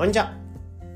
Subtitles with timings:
[0.00, 0.32] こんにちは。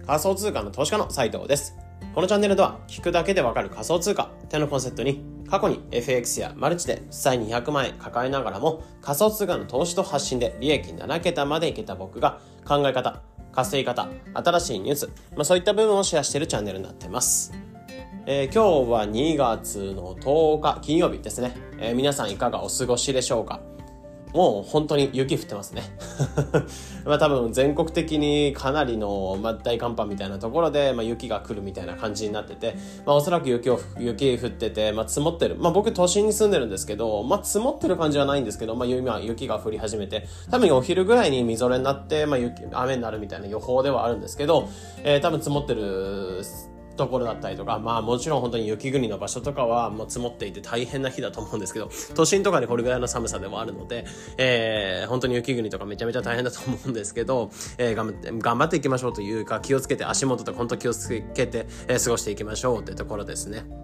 [0.07, 1.77] 仮想通貨の投資家の斉藤です。
[2.15, 13.21] このチャンネルでは聞くだけでわかる仮想通貨ってのコンセプトに過去に FX やマルチで負債200万円抱えながらも仮想通貨の投資と発信で利益7桁までいけた僕が考え方、
[13.53, 17.53] 稼ぎ方、新しいニュース、まあ、そういった部分をシェアしているチャンネルになってます。
[18.25, 23.61] えー、今日は2月の10日金曜日ですね、えー、皆さんいかがお過ごしでしょうか？
[24.35, 25.83] もう本当に雪降ってますね。
[27.07, 32.75] まあ多分全国的にかなりの、ま、大寒波みたいなところで、まあ、雪が来るみたいな感じになってて、
[33.07, 35.57] まあおそらく雪を、雪降ってて、まあ積もってる。
[35.57, 44.69] まあ僕都心に住んでるんですけど、まあ積もってる感じはないんですけど、まあ今雪が降り始めて、多分お昼ぐらいにみぞれになって、まあ雪、雨になるみたいな予報ではあるんですけど、
[45.05, 46.43] えー、多分積もってる
[46.97, 54.05] ところだったりとか、まあもちろん本当に雪国の場所とかはもう積もっていて大変な日だと思うんですけど、都心とかでこれぐらいの寒さでもあるので、
[54.39, 63.84] えー、本当に雪国とかめちゃめちゃ大変だと思うんですけど、えー、頑張って、頑張っていきましょうというか、気をつけて足元とか本当気をつけて、えー、過ごしていきましょうってところですね。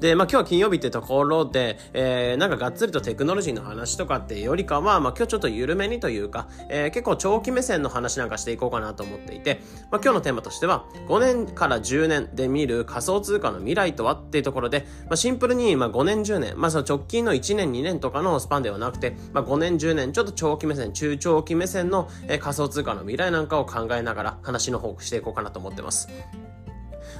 [0.00, 26.08] で、まあ今日は金曜日ってところで、えー、なんかがっつりとテクノロジーの話とかってよりかは、まあ今日ちょっと緩めにというか、えー、結構長期目線の話なんかしていこうかなと思っていて、まあ今日のテーマとしては、5年から10年で見る仮想通貨の未来とはっていうところで、まあシンプルに、まあ5年10年、まあその直近の1年2年とかのスパンではなくて、まあ5年10年、ちょっと長期目線、中長期目線の、えー、仮想通貨の未来なんかを考えながら話の方をしていこうかなと思ってます。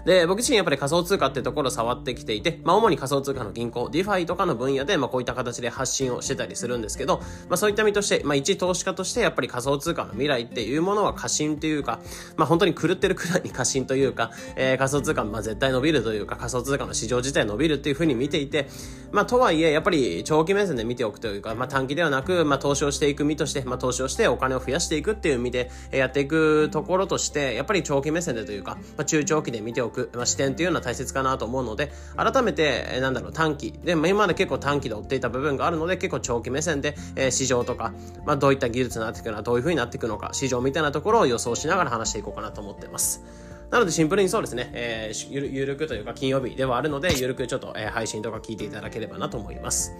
[0.05, 12.01] で、僕自身やっぱり仮想通貨ってところを触ってきていて、まあ主に仮想通貨の銀行、DeFi とかの分野で、まあこういった形で発信をしてたりするんですけど、まあそういった身として、まあ一投資家としてやっぱり仮想通貨の未来っていうものは過信というか、
[12.37, 18.69] まあ本当に狂ってるくらいに過信というか、えー、仮想通貨まあ絶対伸びるというか、仮想通貨の市場自体伸びるっていうふうに見ていて、
[19.13, 33.73] まあとはいえ、やっぱり長期目線で見ておくというか、まあ短期ではなく、まあ投資をしていく身として、まあ投資をしてお金を増やしていくっていう意味でやっていくところとして、やっぱり長期目線でというか、まあ中長期で見ておく、まあ視点っていうのは大切かなと思うので、改めて、えなんだろう、短期。
[33.73, 37.93] で、まあ、今まで結構短期で追っていた部分があるので、結構長期目線で、えー、市場とか、
[38.25, 43.23] まあ、どういった技術になっていくのか、どういう風になっていくのか、市場みたいなところを予想しながら話していこうかなと思ってます。
[43.71, 49.93] なのでシンプルにそうですね、えー、ゆるゆるくというか金曜日ではあるので、ゆるくちょっと、えー、配信とか聞いていただければなと思います。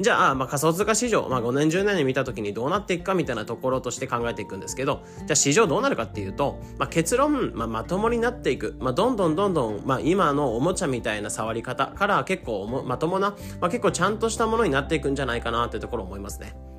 [0.00, 8.76] じゃあ、まあ、仮想通貨市場、まあ、5年、10年で見た時にどうなっていくかみたいなところとして考えていくんですけど、じゃあ市場どうなるかっていうと、まあ、結論、まあ、まともになっていく。
[8.80, 16.69] まあ、どんどんどんどん、まあ、今のおもちゃみたいな触り方から結構まともな、まあ、結構ちゃんとしたものになっていくんじゃないかなってところ思いますね。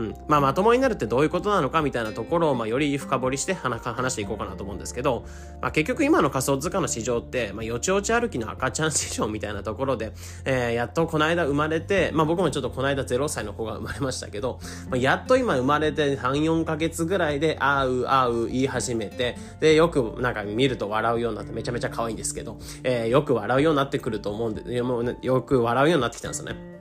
[0.00, 5.24] うんまあ、まともになるってどういうことなのかみたいなところを、まあ、より深掘りして話していこうかなと思うんですけど、
[5.60, 10.12] まあ、結局今の仮想通貨の市場って、まあ、よちよち歩きの赤ちゃん市場みたいなところで、
[10.44, 14.58] えー、やっとこの間生まれて、まあ、僕もちょっとこの間0歳の子が生まれましたけど、
[14.88, 24.74] まあ、やっと今生まれて3、4ヶ月ぐらいで、あうあう言い始めて、で、よくなんか見ると笑うようになって、めちゃめちゃ可愛いんですけど、えー、よく笑うようになってくると思うんで、
[25.22, 26.79] よく笑うようになってきたんですよね。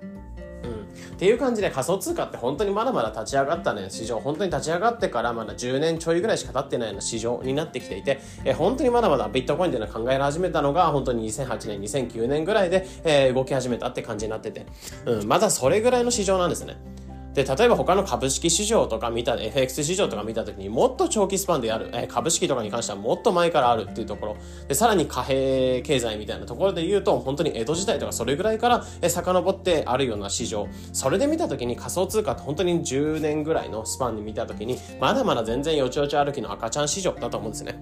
[1.20, 14.66] っていう感じで仮想通貨って本当にまだまだ立ち上がったね、市場、本当に立ち上がってからまだ10年ちょいぐらいしか経ってないような市場になってきていて、え本当にまだまだビットコインっていうのは考え始めたのが本当に2008年、2009年ぐらいで、えー、動き始めたって感じになってて、
[15.06, 16.78] うん、まだそれぐらいの市場なんですね。
[17.34, 37.80] で、例えば他の株式市場とか見た、FX 市場とか見たときにもっと長期スパンでやる、え株式とかに関してはもっと前からあるっていうところ、で、さらに貨幣経済みたいなところで言うと、本当に江戸時代とかそれぐらいから、え遡ってあるような市場、それで見たときに仮想通貨って本当に10年ぐらいのスパンで見たときに、まだまだ全然よちよち歩きの赤ちゃん市場だと思うんですね。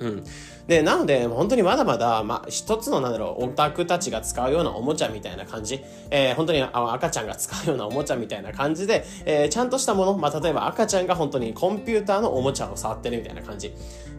[0.00, 0.24] うん。
[0.66, 13.72] で、なので、本当にまだまだ、まあ、一つの、なんだろう、オタクたちが使うようなおもちゃみたいな感じ、えー、本当に赤ちゃんが使うようなおもちゃみたいな感じで、えー、ちゃんとしたもの、まあ、例えば赤ちゃんが本当にコンピューターのおもちゃを触ってるみたいな感じ。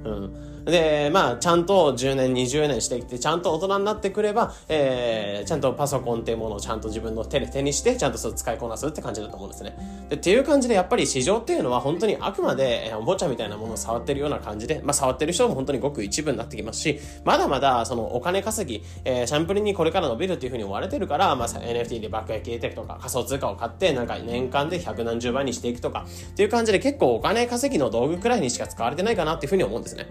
[0.03, 0.58] うん。
[0.65, 10.07] で、まあ、ちゃんと10年、20年してきて、ちゃんと大人になってくれば、えー、ちゃんとパソコンっていうものをちゃんと自分の手で手にして、ちゃんとそれ使いこなすって感じだと思うんですね。
[10.09, 30.07] で、っていう感じで、やっぱり市場っていうのは本当にあくまで、えおもちゃみたいなものを触ってるような感じで、まあ、触ってる人も本当にごく一部になってきますし、まだまだ、そのお金稼ぎ、えー、シャンプルにこれから伸びるっていうふうに思われてるから、まあ、NFT で爆撃テクとか仮想通貨を買って、なんか年間で百何十倍にしていくとか、っていう感じで結構お金稼ぎの道具くらいにしか使われてないかなっていうふうに思うんですね。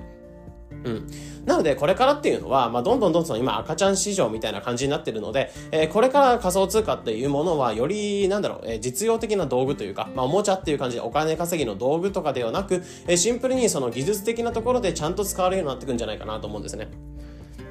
[0.85, 1.07] うん。
[1.45, 16.89] なので、これからっていうのは、まあ、どんどんどんどん今赤ちゃん市場みたいな感じになってるので、えー、これから仮想通貨っていうものは、より、なんだろう、えー、実用的な道具というか、まあ、おもちゃっていう感じでお金稼ぎの道具とかではなく、えー、シンプルにその技術的なところでちゃんと使われるようになってくんじゃないかなと思うんですね。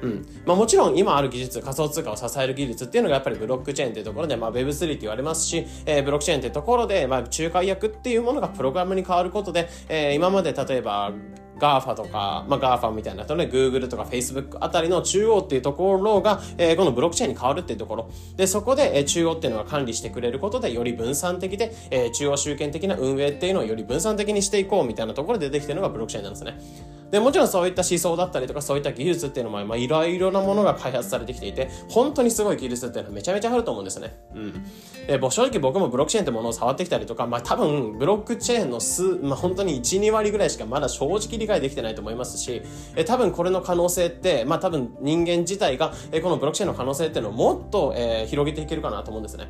[0.02, 11.12] うんまあ、もちろん今ある技術仮想通貨を支える技術っていうのがやっぱりブロックチェーンっていうところで、まあ、Web3 って言われますし、えー、ブロックチェーンっていうところで、まあ、仲介役っていうものがプログラムに変わることで、えー、今まで例えば
[11.58, 18.10] GAFA とか、まあ、GAFA みたいなとね、Google とか Facebook あたりの中央っていうところが、えー、このブロックチェーンに変わるっていうところ。
[18.36, 26.58] で、そこで、えー、中央っていうのが管理してくれることで、より分散的で、えー、中央集権的な運営っていうのをより分散的にしていこうみたいなところで出てきてるのがブロックチェーンなんですね。
[27.10, 34.18] で、もちろんそういった思想だったりとか、そういった技術っていうのも、まあ、いろいろなものが開発されてきていて、本当にすごい技術っていうのはめちゃめちゃあると思うんですね。
[34.34, 34.66] うん。
[35.08, 42.62] え正直僕もブロックチェーンってものを触ってきたりとか、まあ、多分、ブロックチェーンの数、まあ、本当に1、2割ぐらいしかまだ正直理解できてないと思いますし、
[42.94, 49.48] え多分これの可能性って、まあ、多分人間自体が、えこのブロックチェーンの可能性っていうのをもっと、えー、広げていけるかなと思うんですね。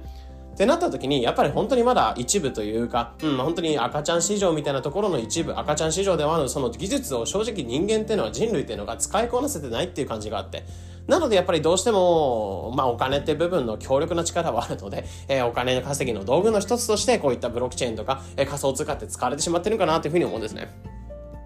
[0.59, 10.65] ってなった時に、やっぱり本当にまだ一部というか、うん、本当に赤ちゃん市場みたいなところの一部、赤ちゃん市場ではあるその技術を正直人間っていうのは人類っていうのが使いこなせてないっていう感じがあって、
[11.07, 20.99] なのでやっぱりどうしても、まあお金って部分の強力な力はあるので、えー、お金の稼ぎの道具の一つとしてこういったブロックチェーンとか、えー、仮想通貨って使われてしまってるかなというふうに思うんですね。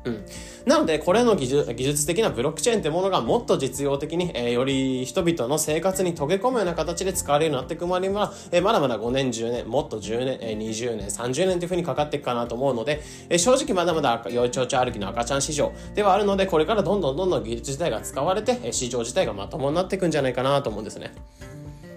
[0.05, 0.25] うん。
[0.67, 21.13] なので、これの技術的なブロックチェーンってものがもっと実用的に、えー、より人々の生活に溶け込むような形で使われるようになっていくまでは、えー、まだまだ5年、10年、もっと10年、えー、20年、30年というふうにかかっていくかなと思うので、えー、正直まだまだ幼鳥々歩きの赤ちゃん市場ではあるので、これからどんどんどんどん技術自体が使われて、市場自体がまともになっていくんじゃないかなと思うんですね。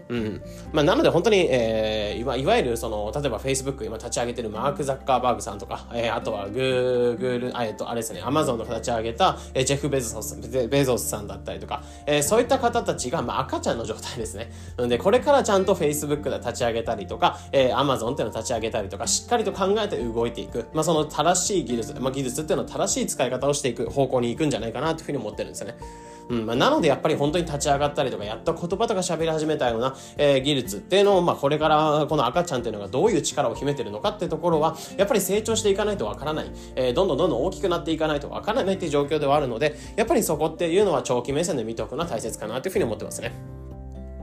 [0.07, 0.41] うん。
[0.71, 14.51] まあ、なので本当に、えー、いわゆるその、例えば Facebook 今立ち上げてるマーク・ザッカーバーグさんとか、えー、あとは Google、えっと、あれですね、Amazon の立ち上げた、えー、ジェフ・ベゾスベゾスさんだったりとか、えー、そういった方たちが、まあ、赤ちゃんの状態ですね。
[14.77, 20.65] なので、これからちゃんと Facebook で立ち上げたりとか、えー、Amazon っていうのを立ち上げたりとか、しっかりと考えて動いていく。
[20.73, 25.77] まあ、その正しい技術、まあ、技術っていうのは正しい使い方をしていく方向に行くんじゃないかなというふうに思ってるんですよね。
[26.29, 43.33] うんまあ、なのでやっぱり本当に立ち上がったりとかやっと言葉とか喋り始めたような、えー、技術っていうのを、まあ、これからこの赤ちゃんっていうのがどういう力を秘めてるのかっていうところはやっぱり成長していかないとわからない、えー、どんどんどんどん大きくなっていかないとわからないっていう状況ではあるのでやっぱりそこっていうのは長期目線で見ておくのは大切かなというふうに思ってますね。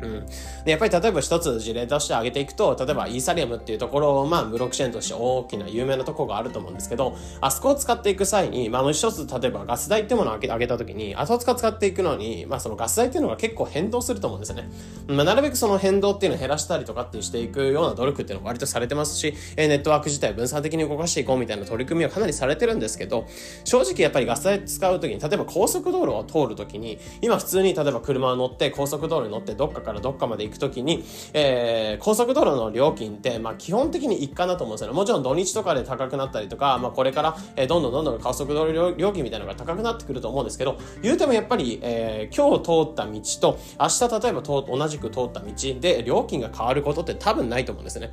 [0.02, 0.26] うん。
[0.64, 14.69] で、やっぱり例えば一つ事例として挙げていくと、例えばイーサリアムっていうところを、まあ、ブロックチェーンとして大きな有名なところがあると思うんですけど、あそこを使っていく際に、まあ、もう一つ、例えばガス代ってものを上げたときに、あそこ使っていくのに、まあ、そのガス代っていうのが結構変動すると思うんですよね。
[15.06, 23.26] まあ、なるべくその変動っていうのを減らしたりとかってしていくような努力っていうのは割とされてますし、ネットワーク自体分散的に動かしていこうみたいな取り組みはかなりされてるんですけど、
[23.64, 34.97] 正直やっぱりガス代使うときに、例えば高速道路を通るときに、今普通に例えば車を乗って高速道路に乗ってどっかからどっかまで行くときに、えー、高速道路の料金って、まあ、基本的に一貫だと思うんですよね。
[34.97, 48.11] もちろん土日とかで高くなったりとか、まあ、これから、えー、どんどんどんどん高速道路料金みたいなのが高くなってくると思うんですけど、言うてもやっぱり、えー、今日通った道と、明日例えば同じく通った道で料金が変わることって多分ないと思うんですね。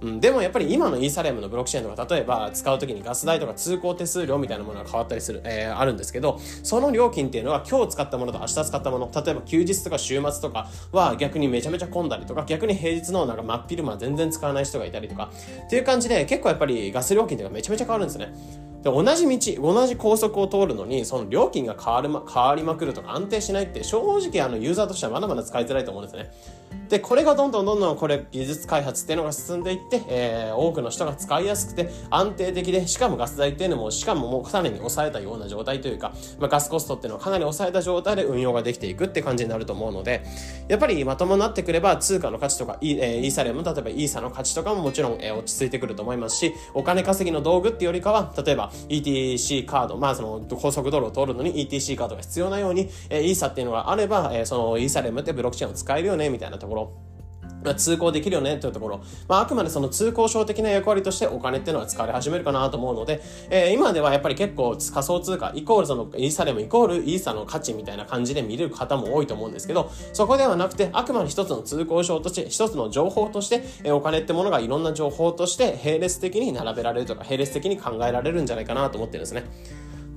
[0.00, 15.30] うん、でもやっぱり今のイーサレムのブロックチェーンとか例えば使う時にガス代とか通行手数料みたいなものが変わったりする、えー、あるんですけどその料金っていうのは今日使ったものと明日使ったもの例えば休日とか週末とかは逆にめちゃめちゃ混んだりとか逆に平日のなんか真っ昼間全然使わない人がいたりとか
[15.66, 18.32] っていう感じで結構やっぱりガス料金とかめちゃめちゃ変わるんですね。
[18.82, 23.98] で同じ道同じ高速を通るのにその料金が変わる、ま、変わりまくるとか安定しないって正
[24.30, 26.30] 直あのユーザーとしてはまだまだ使いづらいと思うんですね。
[26.88, 40.24] で、これがどんどんどんどんこれ技術開発っていうのが進んでいって、えー、多くの人が使いやすくて安定的で、しかもガス代っていうのも、しかももうかなり抑えたような状態というか、まあ、ガスコストっていうのをかなり抑えた状態で運用ができていくって感じになると思うので、
[40.68, 57.07] やっぱりまともになってくれば通貨の価値とか、イ,、えー、イーサレム、例えばイーサの価値とかももちろん、えー、落ち着いてくると思いますし、お金稼ぎの道具っていうよりかは、例えば ETC カード、まあその高速道路を通るのに ETC カードが必要なように、えー、イーサっていうのがあれば、えー、そのイーサレムってブロックチェーンを使えるよね、みたいなところ。
[57.64, 79.44] まあ、通行できるよねというところ、まあ、あくまでその通行証的な役割としてお金っていうのは使われ始めるかなと思うので、えー、今ではやっぱり結構仮想通貨イコールそのイーサレムイコールイーサの価値みたいな感じで見れる方も多いと思うんですけど、そこではなくてあくまで一つの通行証として、一つの情報として、えー、お金ってものがいろんな情報として並列的に並べられるとか並列的に考えられるんじゃないかなと思ってるんですね。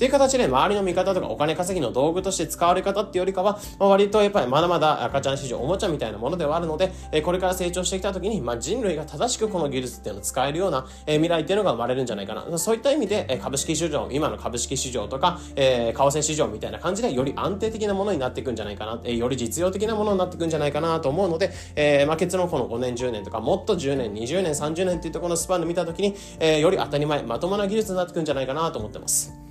[0.02, 12.58] っていう形で周りの味方とかお金稼ぎの道具として使われ方っていうよりかは、まあ、割とやっぱりまだまだ赤ちゃん市場おもちゃみたいなものではあるので、えこれから成長してきた時に、まあ、人類が正しくこの技術っていうのを使えるような、え未来っていうのが生まれるんじゃないかな。
[12.58, 29.51] そういった意味で、え株式市場、今の株式市場とか、え為替市場みたいな感じでより安定的なものになっていくんじゃないかな、えより実用的なものになっていくんじゃないかなと思うので、え、まあ、結論この5年、10年とか、もっと10年、20年、30年っていうところのスパンで見た時に、え、より当たり前、まともな技術になっていくんじゃないかなと思ってます。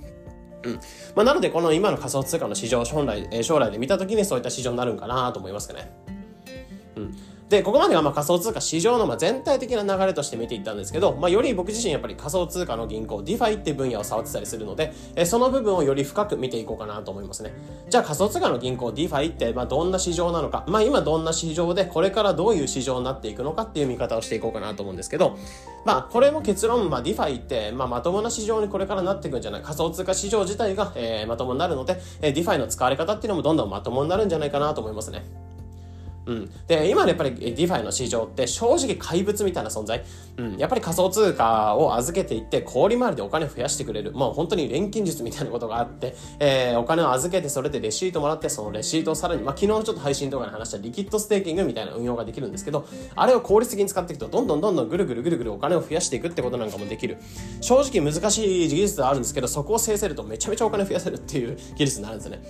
[0.63, 0.73] うん
[1.15, 5.91] まあ、なので、この今の仮想通貨の市場、将来、将来で見た時にそういった市場になるんかなと思いますかね。
[6.95, 17.51] うんで、ここまではま仮想通貨市場のま全体的な流れとして見ていったんですけど、まあ、より僕自身やっぱり仮想通貨の銀行、DeFi って分野を触ってたりするので、えその部分をより深く見ていこうかなと思いますね。
[17.89, 25.37] じゃあ仮想通貨の銀行、DeFi ってまどんな市場なのか、まあ今どんな市場でこれからどういう市場になっていくのかっていう見方をしていこうかなと思うんですけど、
[25.83, 35.50] まあこれも結論、まあ DeFi ってままともな市場にこれからなっていくんじゃない、仮想通貨市場自体が、え、まともになるので、え、DeFi の使われ方っていうのもどんどんまともになるんじゃないかなと思いますね。
[36.25, 40.03] うん、で今のやっぱり DeFi の市場って正直怪物みたいな存在、
[40.37, 44.11] うん、やっぱり仮想通貨を預けていって氷回りでお金を増やしてくれる。
[44.11, 57.17] もう本当に錬金術みたいなことがあって、えー、お金を預けてそれでレシートもらってそのレシートをさらに、まあ、昨日ちょっと配信動画で話したリキッドステーキングみたいな運用ができるんですけどあれを効率的に使っていくとどんどんどんどんぐるぐるぐるぐるお金を増やしていくってことなんかもできる
[57.61, 62.41] 正直難しい技術はあるんですけどそこを制せるとめちゃめちゃお金増やせるっていう技術になるんですね、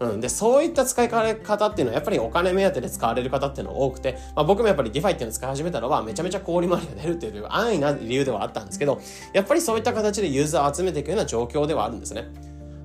[0.00, 9.00] うん、でそういった使い方っていうのはやっぱりお金目当てで使われる方っていうのは多くて、まあ、僕もやっぱり DeFi っていうのを使い始めたのはめちゃめちゃ氷回りが出るっていう安易な理由ではあったんですけど、
[9.32, 12.28] やっぱりそういった形でユーザーを集めていくような状況ではあるんですね。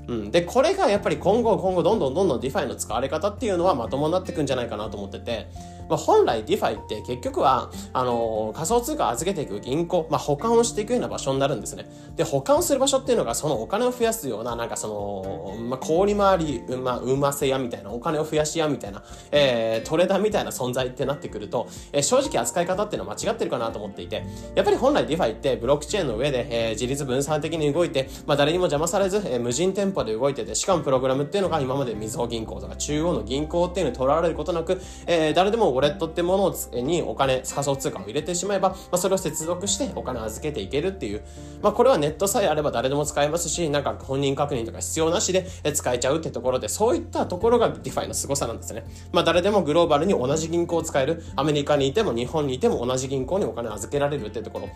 [0.08, 5.48] うん、でこれがやっぱり今後今後どんどんどんどん DeFi の使われ方っていうのはまともになっていくんじゃないかなと思ってて
[5.90, 11.86] まあ、本来 DeFi って結局は、あの、仮想通貨を預けていく銀行、まあ、保管をしていくような場所になるんですね。
[12.16, 24.26] で、保管をする場所っていうのが、そのお金を増やすような、なんかその、まあ、氷回り、まあ、うませやみたいな、お金を増やしやみたいな、えー、トレーダーみたいな存在ってなってくると、えー、正直扱い方っていうのは間違ってるかなと思っていて、
[24.56, 41.22] やっぱり本来 DeFi ってブロックチェーンの上で、えー、自立分散的に動いて、まあ、誰にも邪魔されず、えー、無人店舗で動いてて、しかもプログラムっていうのが今までみずほ銀行とか中央の銀行っていうのに取られることなく、えー、誰でもウォレットってものをにお金、仮想通貨を入れてしまえば、まあ、それを接続してお金を預けていけるっていう、
[41.62, 48.86] まあ、これはネットさえあれば誰でも使えますし、なんか本人確認とか必要なしで使えちゃうってところで、そういったところが DeFi の凄さなんですね。
[49.12, 54.70] まあ、誰でもグローバルに同じ銀行を使える、アメリカにいても日本にいても同じ銀行にお金を預けられるってところ。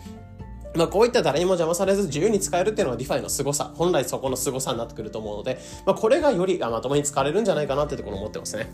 [0.74, 8.70] まあ、こういった誰にも邪魔されず自由に使えるっていうのは DeFi の凄さ、本来そこの凄さになってくると思うので、まあ、これがよりまともに使われるんじゃないかなってところを思ってますね。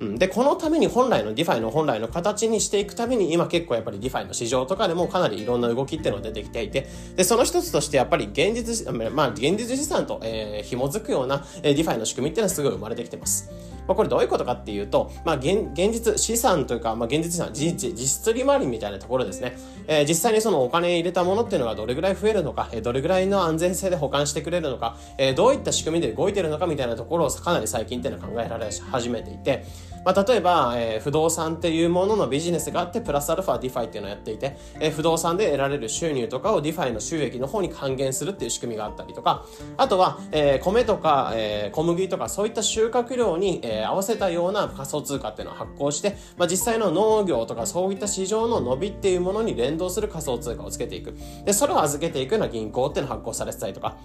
[0.00, 13.50] うん、で、このために本来の DeFi の本来の形にしていくために、今結構やっぱり DeFi の市場とかでもかなりいろんな動きっていうのが出てきていて、で、その一つとしてやっぱり現実、まあ、現実資産と、えー、紐づくような、えー、DeFi の仕組みっていうのはすごい生まれてきてます。
[13.88, 19.56] まあ、これどういうことかっていうと、まあ、現現実資産というか、まあ、現実資産、実質利回りみたいなところですね。
[19.88, 29.64] えー、実際にそのお金入れたものっていうのがどれぐらい増えるのか、えー、どれぐらいの安全性で保管してくれるのか、えー、どういった仕組みで動いてるのかみたいなところをかなり最近っていうのは考えられ始めていて、
[30.08, 39.44] まあ、例えば、えー、不動産っていうもののビジネスがあって、プラスアルファ DeFi っていうのをやっていて、えー、不動産で得られる収入とかを DeFi の収益の方に還元するっていう仕組みがあったりとか、
[39.76, 51.14] あとは、えー、米とか、えー、小麦とかそういった収穫量に、えー、合わせたようなな仮想通貨っていうのを発行して、まあ、実際の農業とかそういった市場の伸びっていうものに連動する仮想通貨をつけていく。
[51.44, 53.96] で、それを預けていくような銀行っていうのを発行されてたりとか、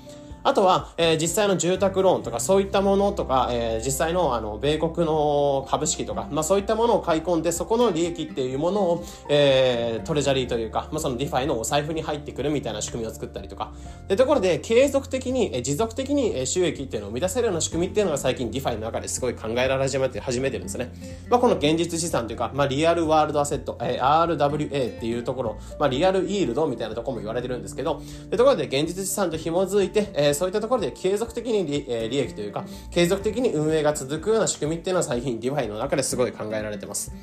[0.43, 13.73] あとは、えー、実際の住宅ローンとかそういったものとか、えー、実際のあの米国の株式とか、まあ、そういったものを買い込んでそこの利益っていうものを、えー、 treasury というか、まあ、その DeFi のお財布に入ってくるみたいな仕組みを作ったりとか。
[14.07, 20.91] でところで継続的に、えー、持続的に収益っていうのを生み出せるような仕組みっていうのが最近 DeFi の中ですごい考えられ始めて始めてるんですね、
[21.29, 28.01] まあ、この現実資産というか、まあ、 real world asset、えー、RWA っていうところ、まあ、 real yield みたいなところも言われてるんですけど。
[28.29, 37.13] でところで現実資産と紐づいて、えー、そういったところで継続的に利,、え、利益というか、継続的に運営が続くような仕組みっていうのは最近 DeFi の中ですごい考えられてます。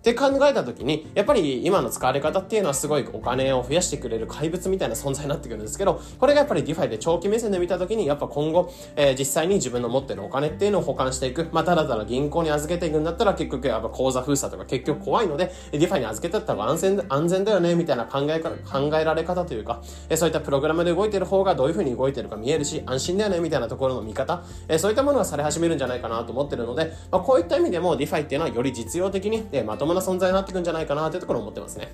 [0.00, 11.48] って考えた時に、やっぱり今の使われ方っていうのはすごいお金を増やしてくれる怪物みたいな存在になってくるんですけど、これがやっぱり DeFi で長期目線で見た時に、やっぱ今後、えー、実際に自分の持ってるお金っていうのを保管していく。
[11.52, 31.88] まあ、ただただ銀行に預けていくんだったら結局やっぱ口座封鎖とか結局怖いので、DeFi に預けてった方が安全、安全だよね、みたいな考えか、考えられ方というか、えー、そういったプログラムで動いてる方がどういう風に動いてるか見えるし、安心だよね、みたいなところの見方、えー、そういったものがされ始めるんじゃないかなと思ってるので、まあ、こういった意味でも DeFi っていうのはより実用的に、えー、まとな存在になっていくんじゃじゃないかなというところを思ってますね。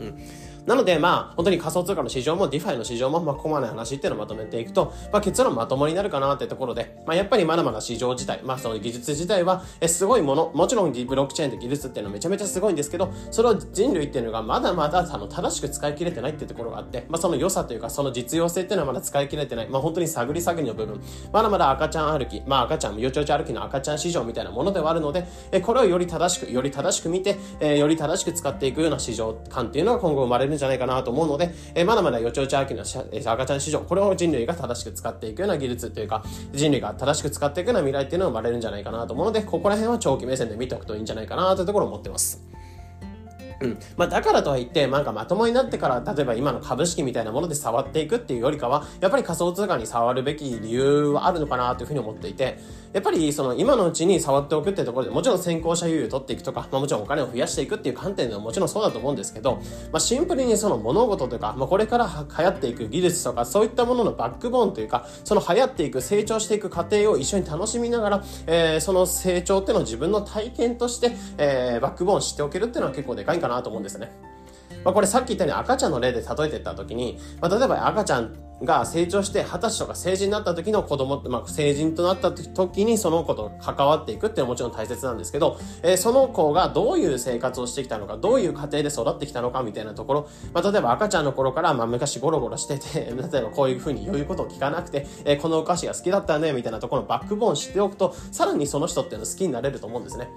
[0.00, 0.18] うん。
[0.66, 21.00] なので、まあ、本当に仮想通貨の市場も DeFi の市場も、まあ、ここまで話っていうのをまとめていくと、まあ、結論まともになるかなってところで、まあ、やっぱりまだまだ市場自体、まあ、その技術自体は、え、すごいもの、もちろんブロックチェーンって技術っていうのはめちゃめちゃすごいんですけど、それを人類っていうのがまだまだ、あの、正しく使い切れてないっていうところがあって、まあ、その良さというか、その実用性っていうのはまだ使い切れてない、まあ、本当に探り探りの部分、
[21.32, 42.51] まだまだ赤ちゃん歩き、まあ、赤ちゃん、よちよち歩きの赤ちゃん市場みたいなものではあるので、え、これをより正しく、より正しく見て、えより正しく使っていくような市場感っていうのが今後生まれるるんじゃないかなと思うので、え、まだまだよちよち秋の赤ちゃん市場、これを人類が正しく使っていくような技術というか、人類が正しく使っていくような未来っていうのが生まれるんじゃないかなと思うので、ここら辺は長期目線で見ておくといいんじゃないかなというところを思ってます。
[43.62, 43.78] うん。
[43.96, 52.58] まあ、だからとはいって、なんかまともになってから、例えば今の株式みたいなもので触っていくっていうよりかは、やっぱり仮想通貨に触るべき理由はあるのかなというふうに思っていて、
[52.92, 59.56] やっぱりその今のうちに触っておくっていうところでもちろん先行者優位を取っていくとか、まあ、もちろんお金を増やしていくっていう観点ではもちろんそうだと思うんですけど、
[59.90, 74.12] まあ、シンプルにその物事とか、まあ、これから流行っていく技術とかそういったもののバックボーンというかその流行っていく成長していく過程を一緒に楽しみながら、えー、その成長っていうのを自分の体験として、えー、バックボーンしておけるっていうのは結構でかいかななと思うんですね。
[74.84, 100.30] まあ、これさっき言ったように赤ちゃんの例で例えてった時に、まあ、例えば赤ちゃんが成長して二十歳とか成人になった時の子供、まあ、成人となった時にその子と関わっていくっていうのはもちろん大切なんですけど、えー、その子がどういう生活をしてきたのか、どういう家庭で育ってきたのかみたいなところ、まあ、例えば赤ちゃんの頃から、まあ、昔ゴロゴロしてて、 例えばこういうふうに言うことを聞かなくて、えー、このお菓子が好きだったね、みたいなところのバックボーン知っておくと、さらにその人っていうの好きになれると思うんですね。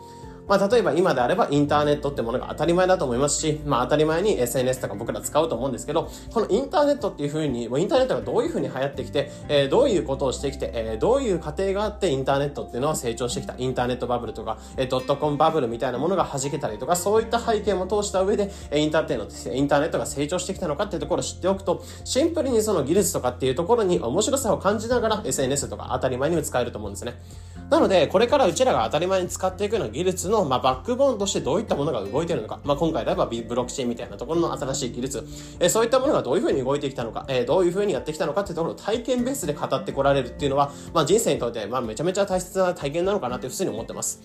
[0.48, 13.56] まあ、例えば今であればインターネットってものが当たり前だと思いますし、まあ、当たり前に SNS とか僕ら使うと思うんですけど、このインターネットっていうふうに、もうインターネットがどういうふうに流行ってきて、えー、どういうことをしてきて、えー、どういう過程があってインターネットっていうのは成長してきた。
[13.58, 27.16] インターネットバブルとか、えー、ドットコンバブルみたいなものが弾けたりとか、そういった背景も通した上で、インターネット、インターネットが成長してきたのかっていうところを知っておくと、シンプルにその技術とかっていうところに面白さを感じながら SNS とか当たり前にも使えると思うんですね。
[27.70, 35.28] なので、これからうちらが当たり前に使っていくような技術の、まあ、バックボーンとしてどういったものが動いているのか、まあ、今回であればブロックチェーンみたいなところの新しい技術、
[35.60, 44.22] えー、そういったものがどういうふうに動いてきたのか、えー、どういうふうにやってきたのかっていうところを体験ベースで語ってこられるっていうのは、まあ、人生にとって、まあ、めちゃめちゃ大切な体験なのかなって普通に思ってます。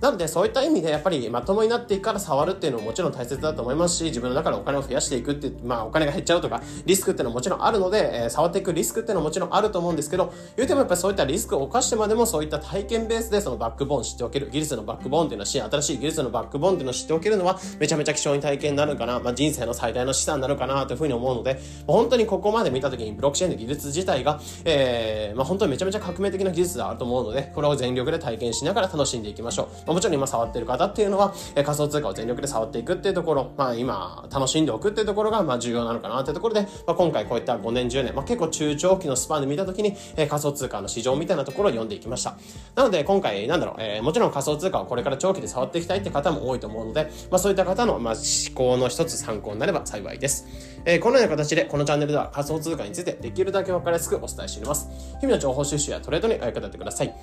[0.00, 29.87] なのでそういった意味でやっぱりまともになっていくから触るっていうのももちろん大切だと思いますし、自分の中でお金を増やしていくってまあお金が減っちゃうとか、リスクっていうのはもちろんあるので、えー、触っていくリスクっていうのはもちろんあると思うんですけど、言うてもやっぱりそういったリスクを犯してまでもそういった体験ベースでそのバックボーン知っておける、技術のバックボーンっていうのはし、新しい技術のバックボーンっていうのを知っておけるのはめちゃめちゃ貴重に体験になるかな、まあ人生の最大の資産になるかなというふうに思うので、本当にここまで見た時にブロックチェーンの技術自体が、えー、まあ本当にめちゃめちゃ革命的な技術であると思うので、これを全力で体験しながら楽しんでいきましょう。
[29.88, 42.36] まあ、もちろん今触ってる方っていうのは、え仮想通貨を全力で触っていくっていうところ、まあ今、楽しんでおくっていうところが、まあ重要なのかなっていうところで、まあ今回こういった5年、10年、まあ結構中長期のスパンで見たときに、え仮想通貨の市場みたいなところを読んでいきました。
[42.74, 50.46] なので今回、なんだろう、えー、もちろん仮想通貨をこれから長期で触っていきたいって方も多いと思うので、まあそういった方の、まあ思考の一つ参考になれば幸いです。
[50.84, 54.88] えー、このような形で、このチャンネルでは仮想通貨についてできるだけ分かりやすくお伝えしています。
[55.20, 57.14] 日々の情報収集やトレードにお役立てください。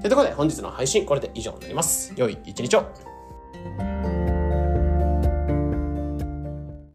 [0.00, 2.12] ということで本日の配信これで以上になります。
[2.16, 2.84] 良い一日を。